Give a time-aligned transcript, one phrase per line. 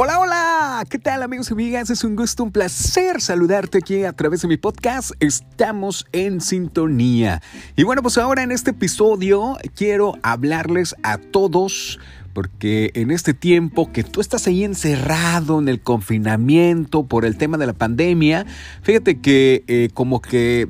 [0.00, 1.90] Hola, hola, ¿qué tal amigos y amigas?
[1.90, 5.10] Es un gusto, un placer saludarte aquí a través de mi podcast.
[5.18, 7.42] Estamos en sintonía.
[7.74, 11.98] Y bueno, pues ahora en este episodio quiero hablarles a todos
[12.32, 17.58] porque en este tiempo que tú estás ahí encerrado en el confinamiento por el tema
[17.58, 18.46] de la pandemia,
[18.82, 20.68] fíjate que eh, como que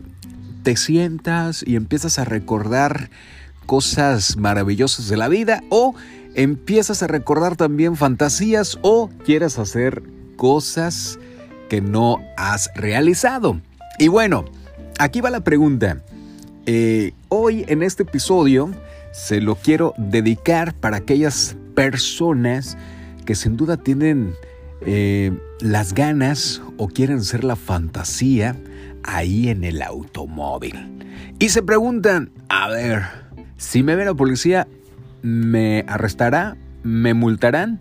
[0.62, 3.10] te sientas y empiezas a recordar
[3.66, 5.94] cosas maravillosas de la vida o
[6.34, 10.02] empiezas a recordar también fantasías o quieres hacer
[10.36, 11.18] cosas
[11.68, 13.60] que no has realizado.
[13.98, 14.44] Y bueno,
[14.98, 16.02] aquí va la pregunta.
[16.66, 18.70] Eh, hoy en este episodio
[19.12, 22.76] se lo quiero dedicar para aquellas personas
[23.24, 24.34] que sin duda tienen
[24.82, 28.56] eh, las ganas o quieren ser la fantasía
[29.02, 30.74] ahí en el automóvil.
[31.38, 33.02] Y se preguntan, a ver,
[33.56, 34.68] si me ve la policía,
[35.22, 36.56] ¿Me arrestará?
[36.82, 37.80] ¿Me multarán?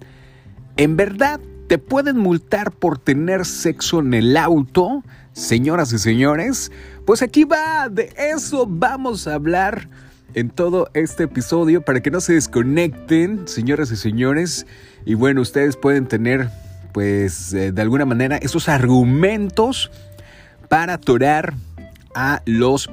[0.75, 5.03] ¿En verdad te pueden multar por tener sexo en el auto?
[5.33, 6.71] Señoras y señores,
[7.05, 9.87] pues aquí va, de eso vamos a hablar
[10.33, 14.67] en todo este episodio para que no se desconecten, señoras y señores.
[15.05, 16.49] Y bueno, ustedes pueden tener,
[16.91, 19.91] pues, eh, de alguna manera, esos argumentos
[20.69, 21.53] para atorar
[22.13, 22.89] a los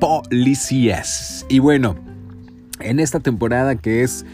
[0.00, 1.46] policías.
[1.48, 1.96] Y bueno,
[2.80, 4.24] en esta temporada que es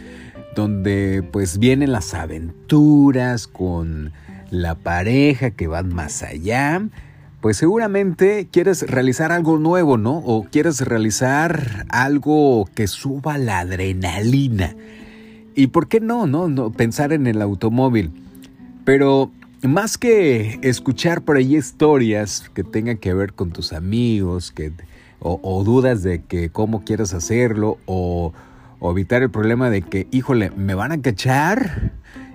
[0.55, 4.12] donde pues vienen las aventuras con
[4.50, 6.82] la pareja que van más allá,
[7.41, 10.19] pues seguramente quieres realizar algo nuevo, ¿no?
[10.19, 14.75] O quieres realizar algo que suba la adrenalina.
[15.54, 16.48] ¿Y por qué no, no?
[16.48, 18.10] no pensar en el automóvil.
[18.84, 19.30] Pero
[19.62, 24.72] más que escuchar por ahí historias que tengan que ver con tus amigos, que
[25.20, 28.32] o, dudas de que cómo quieres hacerlo o,
[28.82, 31.92] evitar el problema de que, híjole, me van a cachar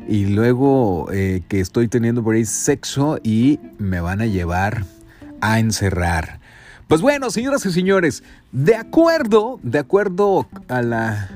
[0.08, 4.86] y luego eh, que estoy teniendo por ahí sexo y me van a llevar
[5.42, 6.40] a encerrar.
[6.88, 11.30] Pues bueno, señoras y señores, de acuerdo, de acuerdo a la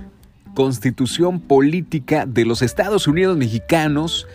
[0.54, 4.28] constitución política de los Estados Unidos mexicanos,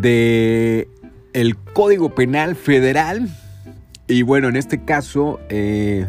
[0.00, 0.88] de
[1.34, 3.28] el Código Penal Federal,
[4.06, 6.06] y bueno, en este caso, eh,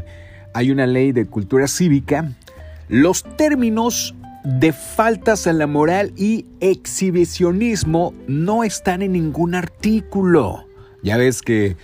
[0.53, 2.31] hay una ley de cultura cívica,
[2.87, 10.65] los términos de faltas a la moral y exhibicionismo no están en ningún artículo.
[11.03, 11.77] Ya ves que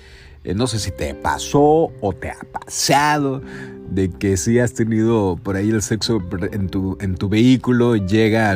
[0.44, 3.42] eh, no sé si te pasó o te ha pasado
[3.90, 6.22] de que si has tenido por ahí el sexo
[6.52, 8.56] en tu, en tu vehículo, llega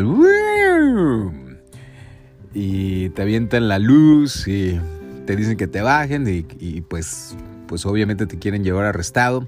[2.53, 4.79] y te avientan la luz y
[5.25, 7.35] te dicen que te bajen y, y pues,
[7.67, 9.47] pues obviamente te quieren llevar arrestado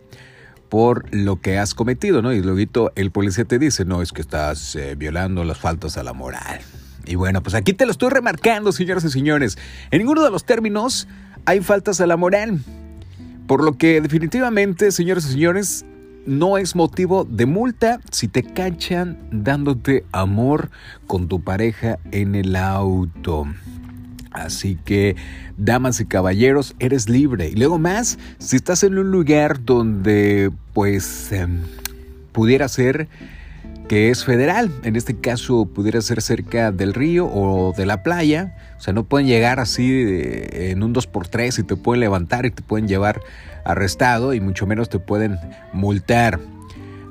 [0.72, 2.32] por lo que has cometido, ¿no?
[2.32, 6.04] Y luego el policía te dice, no, es que estás eh, violando las faltas a
[6.04, 6.62] la moral.
[7.06, 9.58] Y bueno, pues aquí te lo estoy remarcando, señoras y señores.
[9.92, 11.10] En ninguno de los términos
[11.44, 12.62] hay faltas a la moral.
[13.48, 15.84] Por lo que definitivamente, señoras y señores,
[16.26, 20.70] no es motivo de multa si te cachan dándote amor
[21.06, 23.46] con tu pareja en el auto.
[24.32, 25.16] Así que,
[25.58, 27.50] damas y caballeros, eres libre.
[27.50, 31.60] Y luego más, si estás en un lugar donde, pues, em,
[32.32, 33.08] pudiera ser
[33.90, 38.56] que es federal, en este caso pudiera ser cerca del río o de la playa,
[38.78, 40.06] o sea, no pueden llegar así
[40.54, 43.20] en un 2x3 y te pueden levantar y te pueden llevar
[43.66, 45.38] arrestado y mucho menos te pueden
[45.74, 46.40] multar.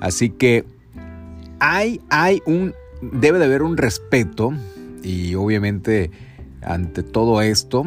[0.01, 0.65] Así que
[1.59, 4.55] hay, hay un, debe de haber un respeto
[5.03, 6.11] y obviamente
[6.62, 7.84] ante todo esto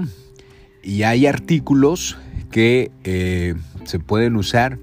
[0.84, 2.18] y hay artículos
[2.52, 4.78] que eh, se pueden usar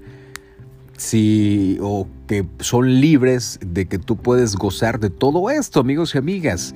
[0.97, 6.17] si o que son libres de que tú puedes gozar de todo esto, amigos y
[6.17, 6.75] amigas.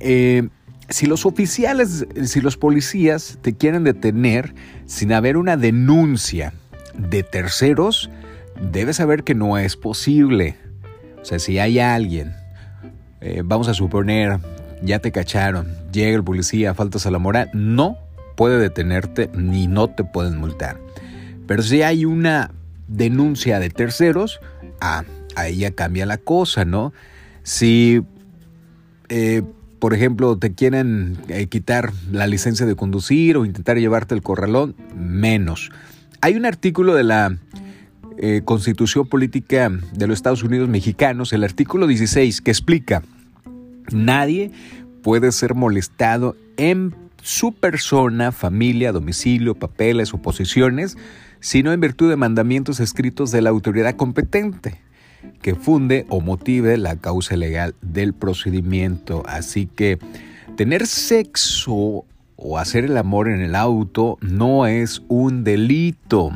[0.00, 0.48] Eh,
[0.88, 4.54] si los oficiales, si los policías te quieren detener
[4.86, 6.52] sin haber una denuncia
[6.96, 8.10] de terceros,
[8.72, 10.56] debes saber que no es posible.
[11.20, 12.34] O sea, si hay alguien,
[13.20, 14.38] eh, vamos a suponer,
[14.82, 17.96] ya te cacharon, llega el policía, faltas a la moral, no
[18.36, 20.78] puede detenerte ni no te pueden multar.
[21.46, 22.50] Pero si hay una
[22.88, 24.40] denuncia de terceros,
[24.80, 25.04] ah,
[25.36, 26.92] ahí ya cambia la cosa, ¿no?
[27.42, 28.02] Si,
[29.08, 29.42] eh,
[29.78, 34.74] por ejemplo, te quieren eh, quitar la licencia de conducir o intentar llevarte el corralón,
[34.96, 35.70] menos.
[36.20, 37.36] Hay un artículo de la
[38.18, 43.02] eh, Constitución Política de los Estados Unidos Mexicanos, el artículo 16, que explica
[43.92, 44.50] Nadie
[45.02, 50.96] puede ser molestado en su persona, familia, domicilio, papeles o posiciones,
[51.40, 54.80] sino en virtud de mandamientos escritos de la autoridad competente
[55.40, 59.22] que funde o motive la causa legal del procedimiento.
[59.26, 59.98] Así que
[60.56, 62.04] tener sexo
[62.36, 66.30] o hacer el amor en el auto no es un delito.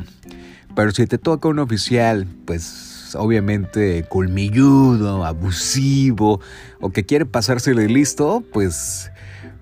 [0.75, 6.41] Pero si te toca un oficial, pues obviamente colmilludo, abusivo
[6.79, 9.11] o que quiere pasársele listo, pues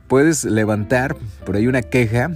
[0.07, 1.15] puedes levantar
[1.45, 2.31] por ahí una queja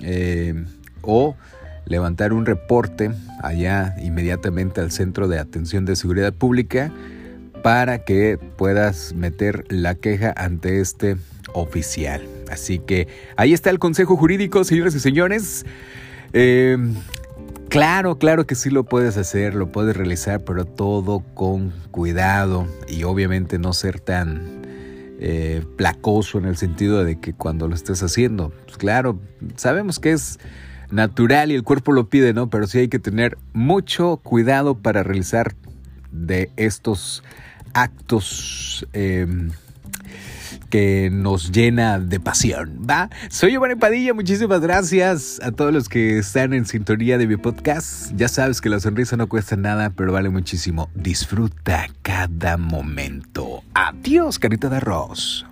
[0.00, 0.64] eh,
[1.02, 1.36] o
[1.84, 3.12] levantar un reporte
[3.42, 6.92] allá inmediatamente al Centro de Atención de Seguridad Pública
[7.62, 11.16] para que puedas meter la queja ante este
[11.52, 12.22] oficial.
[12.50, 15.64] Así que ahí está el consejo jurídico, señores y señores.
[16.32, 16.76] Eh,
[17.76, 23.02] claro, claro que sí lo puedes hacer, lo puedes realizar, pero todo con cuidado y
[23.02, 24.62] obviamente no ser tan
[25.20, 29.20] eh, placoso en el sentido de que cuando lo estés haciendo, pues claro,
[29.56, 30.38] sabemos que es
[30.90, 32.48] natural y el cuerpo lo pide, ¿no?
[32.48, 35.54] Pero sí hay que tener mucho cuidado para realizar
[36.10, 37.22] de estos
[37.74, 39.50] actos em,
[40.66, 43.10] que nos llena de pasión, ¿va?
[43.30, 48.12] Soy Giovanni Padilla, muchísimas gracias a todos los que están en sintonía de mi podcast.
[48.14, 50.90] Ya sabes que la sonrisa no cuesta nada, pero vale muchísimo.
[50.94, 53.62] Disfruta cada momento.
[53.74, 55.46] Adiós, carita de arroz.